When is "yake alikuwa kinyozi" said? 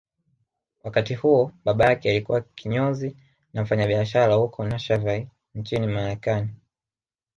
1.85-3.15